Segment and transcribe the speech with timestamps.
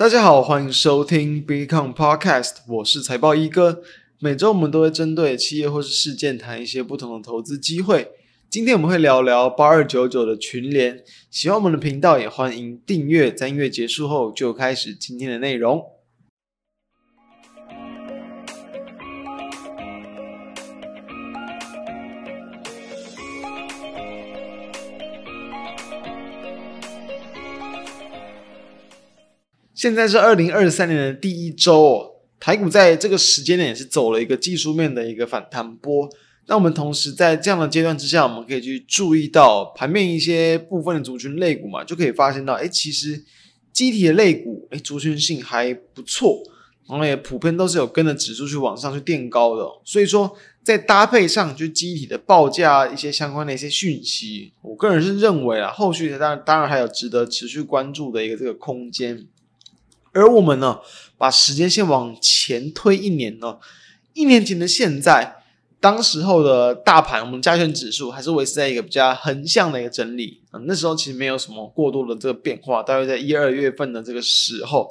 [0.00, 3.82] 大家好，欢迎收听 Become Podcast，我是财报一哥。
[4.18, 8.08] 每周我们都会针对企业或是事件谈一些不同的投资机会。
[8.48, 11.04] 今天我们会聊聊八二九九的群联。
[11.30, 13.30] 喜欢我们的频道，也欢迎订阅。
[13.30, 15.84] 在音乐结束后，就开始今天的内容。
[29.80, 36.06] 现在是二零二三年的第一周哦，台股在这个时间点也是走了一个技术面的一个反弹波。
[36.48, 43.24] 那我们同时在这样的阶段之下，我们可以去注意到盘面一些部分的族群类股嘛，就可以发现到，哎，其实
[43.72, 46.42] 机体的类股，哎，族群性还不错，
[46.86, 49.64] 然后也普遍都是有跟着指数去往上去垫高的。
[49.86, 59.26] 所以说，在搭配上就机体的报价一些相关的一些讯息，我个人是认为啊，后续当然当然还有值得持续关注的一个这个空间。
[60.12, 60.80] 而我们呢，
[61.16, 63.58] 把时间线往前推一年呢，
[64.14, 65.36] 一年前的现在，
[65.78, 70.60] 当时候的大盘，我们加权指数还是维持在一个比较横向的一个整理啊。
[70.64, 74.90] 那时候其实没有什么过多的这个变化，大约在一二月份的这个时候。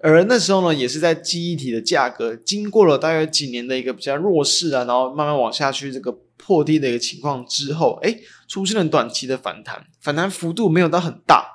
[0.00, 11.53] 而那时候呢，也是在记忆体的价格经过了大约几年的一个比较弱势啊，然后慢慢往下去这个破低的一个情况之后，诶，出现了短期的反弹，反弹幅度没有到很大。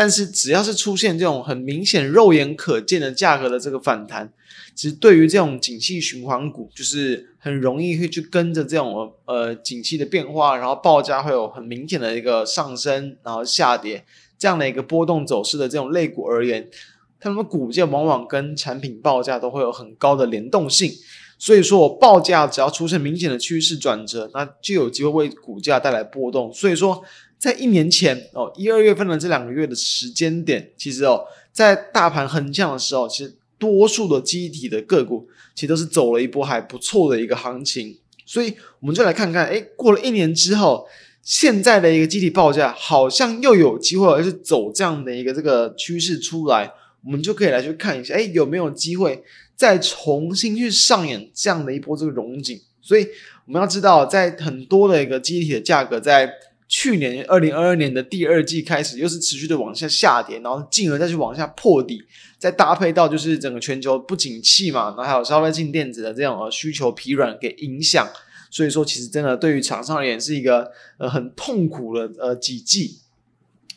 [0.00, 4.32] 但是只要是出现这种很明显、肉眼可见的价格的这个反弹，
[4.72, 14.04] 其实对于这种景气循环股，就是很容易会去跟着这种呃景气的变化，然后报价会有很明显的一个上升，然后下跌
[14.38, 16.70] 这样的一个波动走势的这种类股而言，
[17.18, 20.92] 他们股价往往跟产品报价都会有很高的联动性，
[21.40, 27.02] 所以说我报价只要出现明显的趋势转折，那就有机会为股价带来波动，所以说。
[27.38, 37.96] 在一年前哦，一二月份的这两个月的时间点，其实哦，在大盘横向的时候，其实多数的记忆体的个股其实都是走了一波还不错的一个行情。
[38.26, 40.88] 所以，我们就来看看，哎，过了一年之后，
[41.22, 46.72] 现在的一个记忆体报价好像又有机会，而是走这样的一个这个趋势出来，
[47.04, 49.22] 我们就可以来去看一下，哎，有没有机会
[49.54, 52.60] 再重新去上演这样的一波这个融景？
[52.82, 53.06] 所以，
[53.46, 56.28] 我们要知道，在很多的一个记忆体的价格在。
[56.68, 62.04] 去年二零二二年的第二季开始，又是持续的往下下跌，然后进而再去往下破底，
[62.38, 68.06] 再搭配到就是整个全球不景气嘛，然后还有消费性电子的这种呃需求疲软给影响，
[68.50, 72.98] 所以说其实真的对于厂商而言是一个呃很痛苦的呃几季。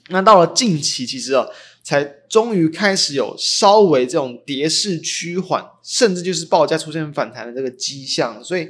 [0.10, 1.48] 那到了近期，其实啊，
[1.82, 8.68] 才终于开始有稍微这种跌势趋缓，甚至就是报价出现反弹的这个迹象，所以。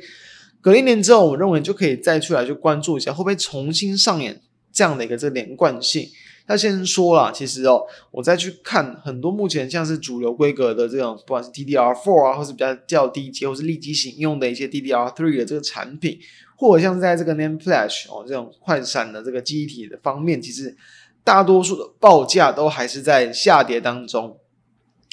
[0.61, 4.39] 隔一年之后，我认为就可以再出来去关注一下，会不会重新上演
[4.71, 6.07] 这样的一个这个连贯性。
[6.47, 16.19] 那先说了，其实哦，我再去看很多目前像是主流规格的这种，不管是 DDR4 啊，或是比较较低阶或是立即型用的一些 DDR3 的这个产品，
[16.57, 20.75] 或者像是在这个 NAND Flash 哦这种快闪的这个记忆体的方面，其实
[21.23, 24.37] 大多数的报价都还是在下跌当中。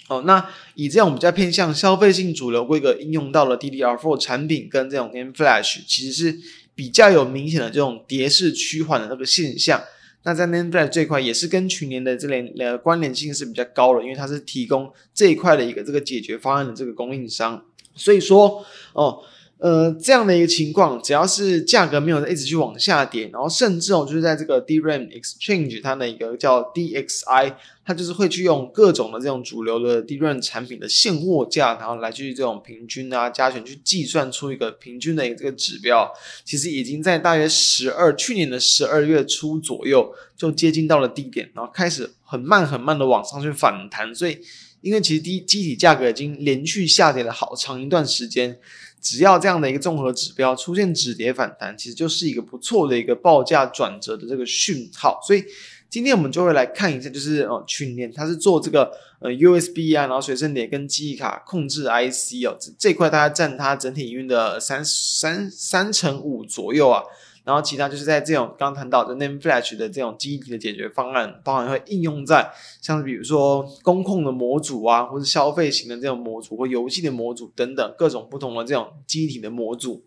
[0.08, 6.38] 哦，那以这种比较偏向消费性主流规格应用到了 DDR4 产品跟这种 NAND Flash，其实是
[6.74, 9.82] 比较有明显的这种跌势趋缓的那个现象。
[10.22, 17.64] 那在 NAND Flash 这块也是跟去年的这联呃关联性是比较高的，因为它是提供这一块的一个这个解决方案的这个供应商。
[17.94, 18.64] 所以说，
[18.94, 19.22] 哦。
[19.60, 27.54] 呃，这样的一个情况，只要是价格没有一直去往下跌，然后甚至哦，就是在这个 DRAM Exchange 它的一个叫 DXI，
[27.84, 36.08] 它就是会去用各种的这种主流的 DRAM 产品的现货价，然后来去这种平均啊加权去计算出一个平均的一个这个指标，
[36.44, 44.38] 其实已经在大约十二去年的十二月初左右就接近到了低点，然后开始很慢很慢的往上去反弹，所以
[44.82, 48.60] 因为其实低基体价格已经连续下跌了好长一段时间。
[49.00, 55.20] 只要这样的一个综合指标出现止跌反弹，其实就是一个不错的一个报价转折的这个讯号。
[55.26, 55.44] 所以
[55.88, 67.02] 今天我们就会来看一下，就是哦，去年它是做这个呃 USB 啊，然后随身碟跟记忆卡控制 IC 哦，这这块大概占它整体营运的三三三成五左右啊。
[67.48, 72.46] 然后其他就是在这种刚刚谈到的 NAND Flash 的这种记忆体的解决方案，包含会应用在
[72.82, 80.04] 像比如说工控的模组啊，或是消费型的这种模组或游戏的模组等等各种不同的这种记忆体的模组。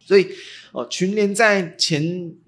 [0.00, 0.28] 所以，
[0.72, 2.02] 呃，群联在前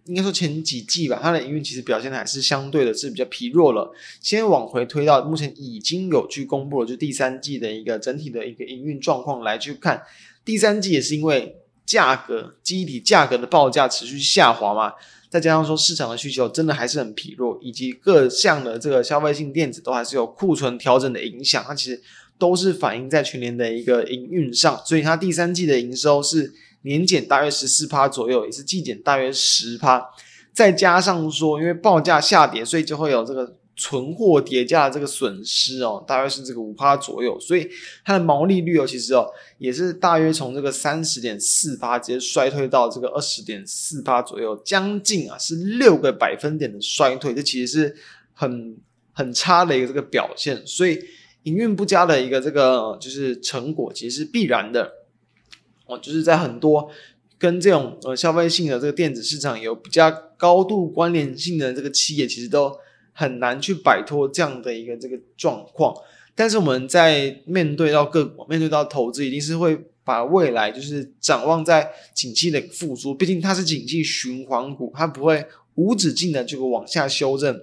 [0.06, 3.92] 应该说前几季吧，它的营运其实表现的还是相对的是比较疲弱了。
[4.22, 10.02] 先往回推到目前已经有去公布了，就第三季的一个整体的一个营运状况来去看，
[10.46, 11.56] 第三季也是因为。
[11.90, 14.92] 价格，机体价格的报价持续下滑嘛，
[15.28, 22.00] 再加上说市场的需求真的还是很疲弱，以及各项的这个消费性电子都还是有库存调整的影响，它其实
[22.38, 26.52] 都是反映在全年的一个营运上，所以它第三季的营收是
[26.82, 30.10] 年减大约十四趴左右，也是季减大约十趴，
[30.54, 33.56] 再加上说因为报价下跌，所以就会有这个。
[33.80, 37.66] 存货叠加的这个损失哦，大约是这个五趴左右，所以
[38.04, 47.96] 它的毛利率哦，其实哦也是大约从这个三十点四趴直接衰退到这个二十点四趴左右，将近啊是六个百分点的衰退，这其实是
[48.34, 48.76] 很
[49.12, 51.02] 很差的一个这个表现，所以
[51.44, 54.92] 营运不佳的一个这个就是成果，其实是必然的。
[55.86, 56.90] 哦，就是在很多
[57.38, 62.76] 跟这种呃消费性的这个电子市场有比较高度关联性的这个企业，其实都。
[63.20, 65.94] 很难去摆脱这样的一个这个状况，
[66.34, 73.14] 但是我们在面对到个股、面对到投资，一定是会把未来就是展望在景气的复苏。
[73.14, 75.44] 毕竟它是景气循环股，它不会
[75.74, 77.62] 无止境的这个往下修正，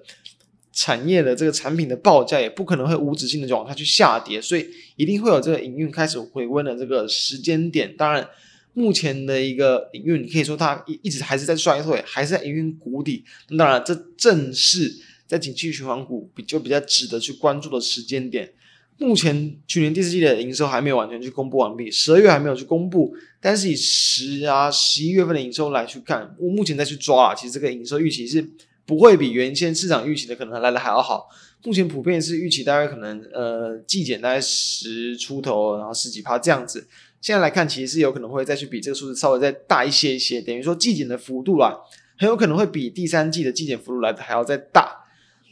[0.71, 7.97] 产业的这个产品的报价也不可能会无止境的就往下去下跌，所以一定会有这个营运开始回温的这个时间点。
[7.97, 8.29] 当然，
[8.75, 13.25] 目前的一个营运，你可以说它一一直还是在衰退，还是在营运谷底。
[13.57, 14.93] 当然，这正是。
[15.27, 18.53] 在景气循环股比就比较值得去关注的时间点，
[18.97, 28.49] 目前去年第四季的营收还没有完全去公布完毕，十二月还没有去公布，但是以十啊十一月份的营收来去看，我目前再去抓啊，其实这个营收预期是
[28.85, 31.27] 不会比原先市场预期的可能来的还要好。
[31.63, 36.87] 目前普遍是预期大概可能呃季减大概十出头，然后十几趴这样子。
[37.19, 41.75] 现在来看，其实是有可能会再去比这个数字稍微再大一些一些，等于说季减的幅度啦，
[42.17, 45.06] 很有可能会比第三季的季减幅度来的还要再大。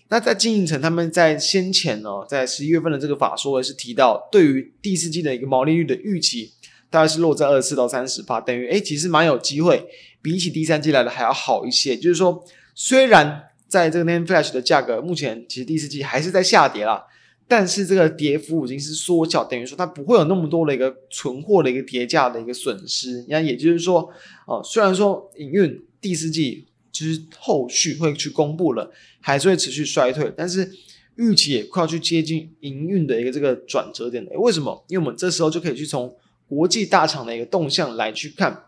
[0.10, 6.52] 那在经营层，他们在先前呢、哦，在十一月份的这个法说也是提到，对于第四季的一个毛利率的预期，
[6.92, 9.84] 大概是落在二十四到三十趴，等于诶其实蛮有机会，
[10.22, 11.98] 比起第三季来的还要好一些。
[11.98, 17.04] 就是说，虽然在这个 NAND Flash 的价格目前其实第四季还是在下跌啦，
[17.48, 23.26] 但是这个跌幅已经是缩小，等于说它不会有那么多的一个存货的一个跌价的一个损失。
[23.28, 24.08] 那也就是说，
[24.46, 26.68] 哦，虽然说营运第四季。
[26.96, 28.90] 其实后续会去公布了，
[29.20, 30.72] 还是会持续衰退，但是
[31.18, 34.32] 预期也快要去接近营运的一个这个转折点了。
[34.40, 34.86] 为什么？
[34.88, 36.16] 因为我们这时候就可以去从
[36.48, 38.68] 国际大厂的一个动向来去看。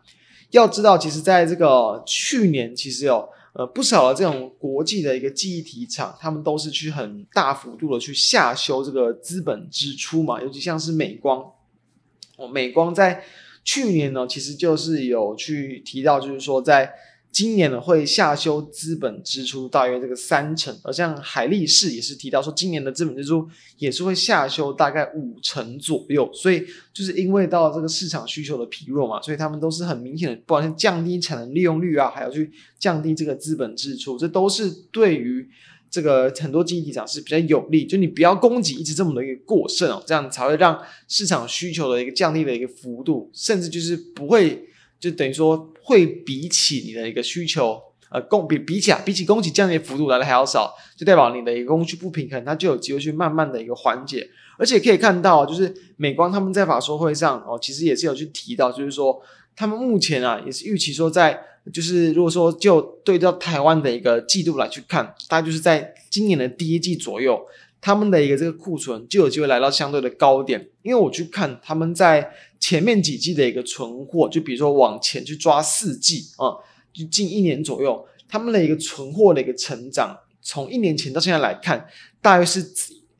[0.51, 11.49] 要知道，其实在这个去年，其实有呃不少的这种国际的一个记忆体厂，他们都是去很大幅度的去下修这个资本支出嘛，尤其像是美光，
[12.35, 13.23] 哦，美光在
[13.63, 16.91] 去年呢，其实就是有去提到，就是说在。
[17.37, 23.47] 今年呢会下修资本支出大约这个三成，而像海力士也是提到说，今年的资本支出
[23.77, 35.47] 也是会下修大概五成左右，所以就是因为到这个市场需求的疲弱嘛，所以他们都是很明显的，不管是降低产能利用率啊，还要去降低这个资本支出，这都是对于
[35.91, 44.63] 这个很多经济体上是比较有利，就你不要供给一直这么的一个过剩哦，这样才会让市场需求的一个降低的一个幅度，甚至就是不会。
[44.99, 47.81] 就等于说，会比起你的一个需求，
[48.11, 54.29] 呃，供比比起啊，比起供给降低的幅度来的还要少，就代表你的一个供需不平衡，它就有机会去慢慢的一个缓解。
[54.57, 59.21] 而且可以看到，就是美光他们在法说会上哦，其实也是有去提到，就是说
[59.55, 61.39] 他们目前啊，也是预期说在，
[61.71, 67.39] 就是如果说就对照台湾的一个季度来去看，大概就是在今年的第一季左右。
[67.79, 76.57] 他们的一个这个库存就有机会来到相对的高点，因为我去看他们在前面几季的一个存货，就比如说往前去抓四季啊，
[76.91, 81.87] 就近一年左右，他们的一个存货的一个成长，从一年前到现在来看，
[82.21, 82.65] 大约是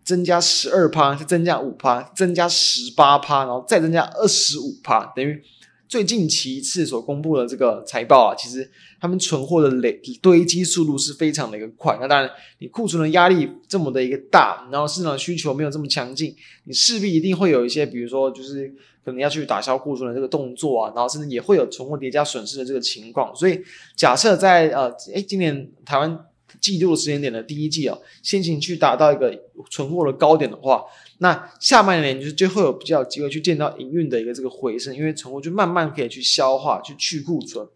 [0.03, 5.43] 增加十二趴，是增加五趴，增加十八趴，然后再增加二十五趴，等于。
[5.87, 11.97] 最近其次所公布的这个财报啊，其实他们存货的累堆积速度是非常的一个快。
[12.01, 12.29] 那当然，
[12.59, 18.67] 你库存的压力这么的一个大，然后市场需求没有这么强劲，你势必一定会有一些，比如说就是
[19.05, 23.33] 可能要去打消库存的这个动作啊，然后甚至也会有存货叠加损失的这个情况。
[23.35, 23.61] 所以，
[23.95, 26.19] 假设在呃，诶，今年台湾
[26.59, 29.37] 季度时间点的第一季啊，先行去达到一个
[29.69, 30.83] 存货的高点的话。
[31.19, 37.67] 那下半年就是就会有比较有机会去见到营运的一个这个回升，因为存货就慢慢可以去消化、去去库存。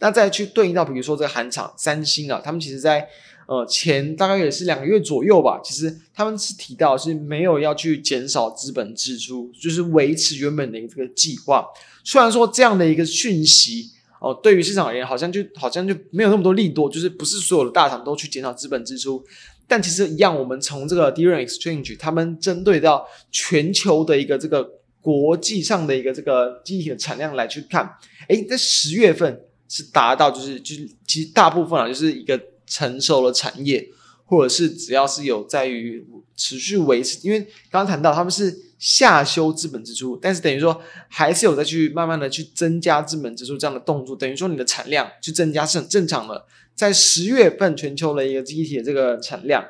[0.00, 3.08] 那再去对应到比如说这个韩厂三星啊，他们其实在
[3.46, 11.66] 呃前大概也是两个月左右吧，其实他们是提到是没有要去减少资本支出，就是维持原本的一个这个计划。
[12.04, 19.24] 虽然说这样的一个讯息哦、对于市场而言好像就好像就没有那么多利多，就是不是所有的大厂都去减少资本支出。
[19.66, 24.68] 但其实一样，我们从这个 DRAM Exchange，他们针对到全球的一个这个
[25.00, 27.88] 国际上的一个这个记忆体的产量来去看，
[28.28, 33.88] 诶，在十月份是达到就是就是其实大部分啊就是一个成熟的产业，
[34.26, 36.04] 或者是只要是有在于
[36.36, 46.46] 持续维持，因为刚刚谈到他们是下修资本支出，但是等于说还是有在去慢慢的去增加资本支出这样的动作，等于说你的产量去增加是很正常的。
[46.74, 49.62] 在十月份全球的一个机体的这个产量，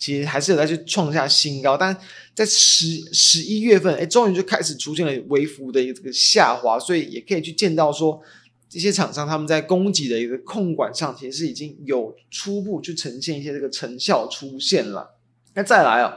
[0.00, 1.96] 其实还是有在去创下新高，但
[2.34, 8.20] 在十十一月份，哎，终于就开始出现了微幅的一个这个下滑，所以也可以去见到说，
[8.68, 15.14] 这些厂商他们在供给的一个控管上，其实是已经有初步去呈现一些这个成效出现了。
[15.54, 16.16] 那再来啊，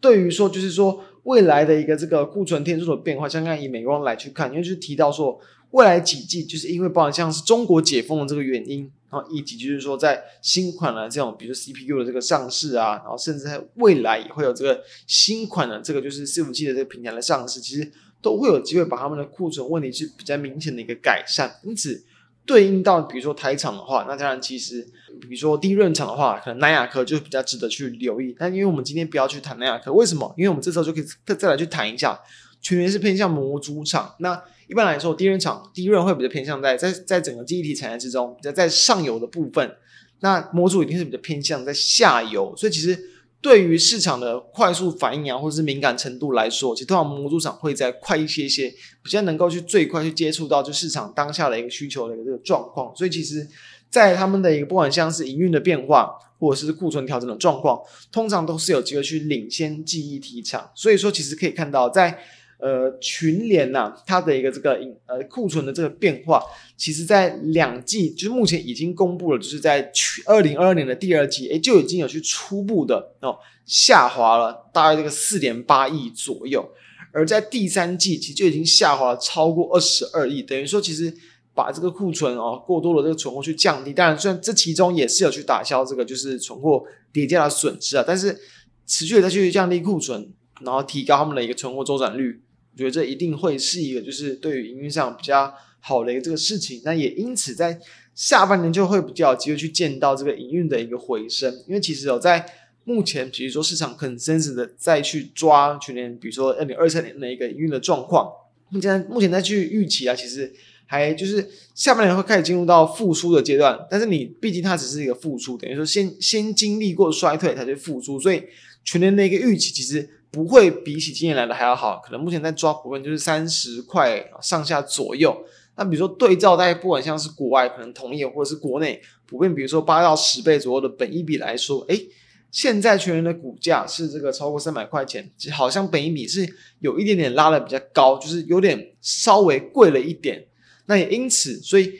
[0.00, 5.38] 对于说就是说未来的一个这个库存天数的变化，像刚以美光来去看，因为就提到说
[5.72, 8.90] 未来几季就是因为包含像是中国解封的这个原因。
[9.10, 21.50] 然后以及就是说，在新款的这种，比如说 CPU 的这个上市啊，然后甚至在未来也会有这个新款的这个就是伺服器的这个平台的上市，其实都会有机会把他们的库存问题是比较明显的一个改善。
[21.64, 22.04] 因此，
[22.48, 24.84] 对应到比如说台厂的话，那当然其实
[25.20, 28.34] 比如说第一润厂的话，可能南亚科就比较值得去留意。
[28.36, 30.34] 但因为我们今天不要去谈南亚科，为什么？
[30.36, 32.18] 因为我们这时候就可以再再来去谈一下，
[32.60, 34.42] 全员是偏向模组厂那。
[34.66, 39.76] 一般来说，第一润厂第一润会比较偏向在在在整个记忆体产业之中，比较在上游的部分。
[40.20, 42.98] 那模组一定是比较偏向在下游，所以其实
[43.40, 48.68] 对于市场的快速反应啊，或者是敏感程度来说，其实通常模组厂会再快一些些，
[49.02, 52.94] 比较能够去最快去接触到就市场当下的一个需求的一个这个状况。
[52.96, 53.46] 所以其实，
[53.88, 57.80] 在他们的一个不管像是营运的变化，或者是库存调整的状况，
[58.10, 60.70] 通常都是有机会去领先记忆提厂。
[60.74, 62.18] 所以说，其实可以看到在。
[62.58, 66.42] 呃，群联呐，它的一个这个呃库存的这个变化，
[66.76, 76.68] 其实在两季，就是目前已经公布了，就是在去二零二二年的第二季，诶，就已经有去初步的哦下滑了，大概这个四点八亿左右，
[77.12, 81.14] 而在第三季，其实就已经下滑了超过二十二亿，等于说其实
[81.54, 88.36] 把这个库存哦过多的这个存货去降低，当然虽然这其中也是有去打消这个就是存货叠加的损失啊，但是
[88.84, 92.42] 持续的再去降低库存，然后提高他们的一个存货周转率。
[92.78, 96.80] 觉得这一定会是一个，就是对于营运上比较好的一个这个事情。
[96.84, 97.76] 那也因此在
[98.14, 101.52] 下半年就会比较有机会去见到这个营运的一个回升。
[101.66, 102.46] 因为其实有在
[102.84, 108.30] 目前，比如说市场 consensus 的再去抓去年，比如说二零二三年的一个营运的状况，
[108.68, 110.52] 目前目前再去预期啊，其实
[110.86, 111.44] 还就是
[111.74, 113.76] 下半年会开始进入到复苏的阶段。
[113.90, 118.44] 但是你毕竟它只是一个复苏，等于说先先经历过衰退才去复苏，所以
[118.84, 120.08] 全年的一个预期其实。
[120.30, 125.44] 不会比起今年来的还要好，可能目前在抓普遍就是三十块上下左右。
[125.76, 132.08] 那比如说对照在不管像是国外可能同业或者是国内普遍，比如说八到十倍左右的本益比来说，诶，
[132.50, 136.48] 现在全员的股价是这个超过三百块钱，好像本益比是
[136.80, 140.46] 有一点点拉的比较高，就是有点稍微贵了一点。
[140.86, 141.92] 那也因此，所以。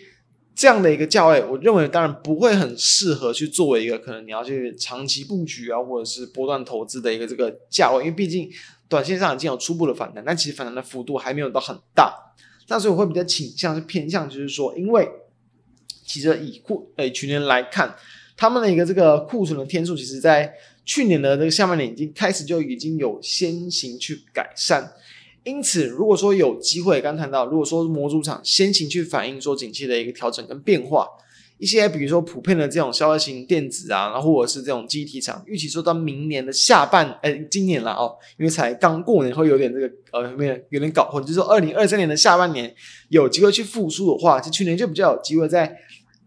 [0.58, 8.50] 这样的一个价位，我认为当然不会很适合去作为一个可能你要去长期布局啊，或者是波段投资的一个这个价位，因为毕竟
[8.88, 12.12] 短线上已经有初步的反弹，但其实反弹的幅度还没有到很大。
[12.66, 15.08] 那所以我会比较倾向是偏向，就是说，因为
[16.04, 17.94] 其实以库诶去年来看，
[18.36, 20.52] 他们的一个这个库存的天数，其实在
[20.84, 24.92] 去年的这个下半年已经开始就已经有先行去改善。
[25.44, 31.06] 因此，如果说有机会，刚谈到，如果说模组厂先行去反映说景气的一个调整跟变化，
[31.58, 42.74] 一些比如说普遍的这种消费型电子啊，然后或者是这种记忆体厂，预期说到明年的下半，哎，今年了哦，因为才刚过年，会有点这个呃，有点有点搞混，就是说二零二三年的下半年
[43.08, 45.74] 有机会去复苏的话，就去年就比较有机会在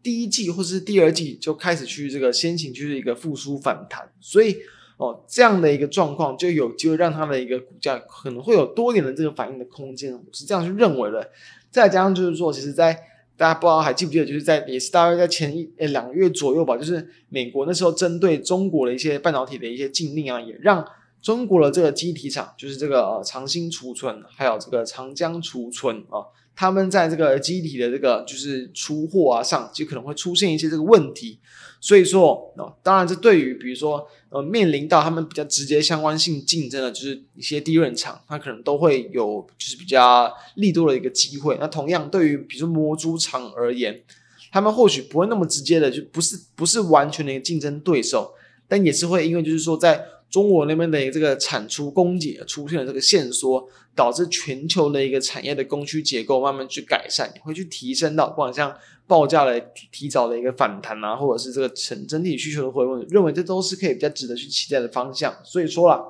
[0.02, 4.58] 第一季或是第二季就开始去这个先行去一个复苏反弹，所以。
[5.02, 11.28] 哦，这样的一个状况就有机会让它的一个股价可能会有多点的这个反应的空间，我是这样去认为的。
[11.72, 12.94] 再加上就是说，其实，在
[13.36, 20.86] 大家不知道还记不记得，就是在也是大概在前一诶两个月左右吧，就是美国那时候针对中国的一些半导体的一些禁令啊，也让
[21.20, 26.22] 中国的这个记忆体厂，就是这个呃长兴储存还有这个长江储存啊，
[26.56, 31.40] 他们在这个记忆体的这个就是出货啊上，就可能会出现一些这个问题。
[31.82, 34.08] 所以说，哦，当然这对于比如说。
[34.34, 41.58] 呃，面临到他们比较直接相关性竞争的，就是一些低润厂，它可能都会有就是比较力度的一个机会。
[41.60, 44.02] 那同样，对于比如说魔珠厂而言，
[44.50, 48.34] 他们或许不会那么直接的，就不是不是完全的一个竞争对手，
[48.70, 50.02] 但也是会因为就是说在。
[50.32, 58.74] 中国那边的这个产出供给出现了这个限缩，导致全球的一个产业的供需结构慢慢去改善，会去提升到，不管像
[59.06, 59.60] 报价的
[59.92, 65.36] 提早的一个反弹啊，或者是这个整整体需求的回温，认为这都是可以比较值得去期待的方向。
[65.44, 66.02] 所以说啦，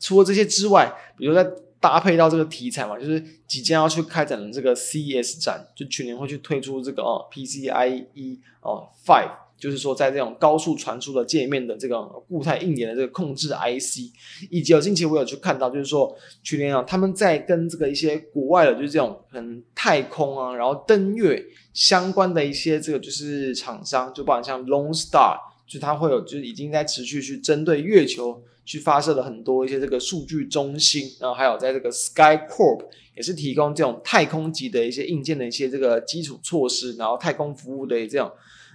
[0.00, 1.46] 除了这些之外，比如在
[1.78, 14.12] 搭配到这个题材嘛，就是即将要去开展的这个 CES 展，就去年会去推出这个哦 PCIe 哦 Five，就是说在这种高速传输的界面的这个固态硬碟的这个控制 IC，
[14.50, 25.36] 以及有近期我有去看到，就是说去年啊他们在跟这个一些国外的，就是这种可能太空啊，然后登月相关的一些这个就是厂商，就包括像 Lone Star，
[25.66, 28.42] 就它会有就是已经在持续去针对月球。
[28.68, 32.84] 去发射了很多一些这个数据中心，然后还有在这个 SkyCorp
[33.16, 38.30] 也是提供这种太空级的一些硬件的一些这个基础措施，然后太空服务的这种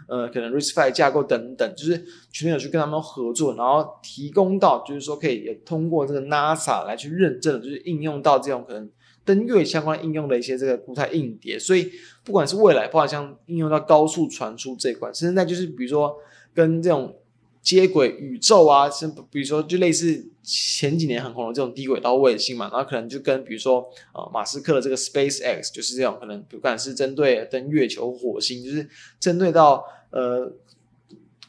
[0.07, 1.97] 呃可能 RISC-V 架构等等，就是
[2.31, 8.89] 群联有去跟他们合作，然后提供到就是说可以也通过这个 NASA 来去认证，就是应用到这种可能
[9.25, 11.91] 登月相关应用的一些这个固态硬碟，所以
[12.23, 16.15] 不管是未来，包括像应用到高速传输这一块，甚至在就是比如说
[16.53, 17.15] 跟这种。
[17.63, 28.85] 接轨宇宙啊，是比如说就类似前几年很红的这种低轨道卫星嘛，然后可能就跟比如说呃马斯克的这个 SpaceX 就是这种可能不管是针对登月球、火星，就是
[29.17, 30.51] 针对到呃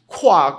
[0.07, 0.57] 跨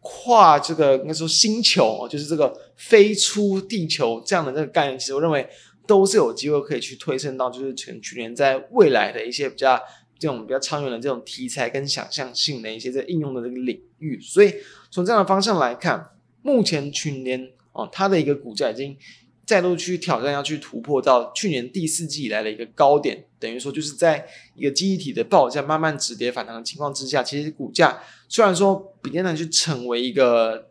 [0.00, 5.48] 跨这个应该说星球，就是这个飞出地球这样的这个概念，其实我认为
[5.86, 9.80] 都是有机会可以去推升到就是全去年在未来的一些比较。
[10.20, 14.54] 这种比较长远的这种题材跟想象性的一些在应用的这个领域，所以
[14.90, 16.10] 从这样的方向来看，
[16.42, 18.94] 目前群联哦，它的一个股价已经
[19.46, 27.98] 再度去挑战，要去突破到去年第四季以来的一个高点，等于说就是在一个记忆体的报价慢慢止跌反弹的情况之下，其实股价
[28.28, 30.68] 虽然说比较难去成为一个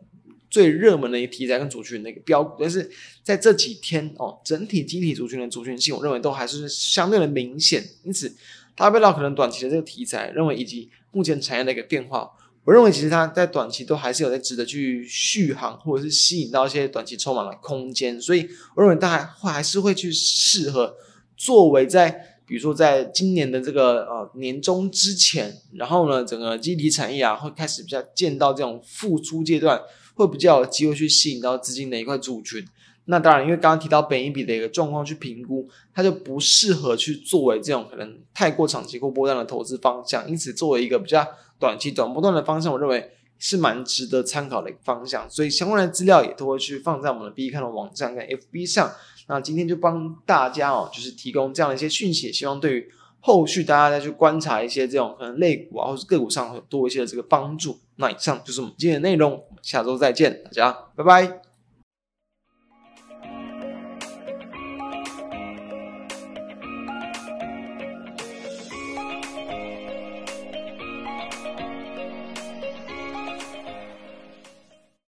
[0.48, 2.88] 最热门的一个题材跟族群的一个标股，但是
[3.24, 8.32] 在这几天哦，整体记忆体族群的族群性，我认为都还是相对的明显，因此。
[8.76, 12.30] 搭配到可能短期的这个题材，认为以及目前产业的一个变化，
[12.64, 20.94] 我认为其实它在短期都还是有在值得去续航，或者是吸引到一些短期筹码的空间，所以我认为大家还是会去适合
[21.36, 29.80] 作为在比如说在今年的这个呃年终之前，然后呢整个记忆体产业啊会开始比较见到这种复苏阶段，
[30.14, 32.64] 会比较有机会去吸引到资金的一块族群。
[33.10, 40.26] 那当然，因为刚刚提到本益比的一个状况去评估，它就不适合去作为这种可能太过长期或波段的投资方向。
[40.28, 41.26] 因此，作为一个比较
[41.58, 45.28] 短期短波段的方向，我认为是蛮值得参考的一个方向。
[45.28, 48.92] 所以相关的资料也都会去放在我们的 B 看的网站跟 FB 上。
[49.26, 52.88] 那今天就帮大家哦，就是提供这样的一些讯息，希望对于
[53.20, 57.78] 后续大家再去观察一些这种可能类股啊，或是个股上会多一些的这个帮助。
[57.96, 61.49] 那以上就是我们今天的内容，下周再见，大家拜拜。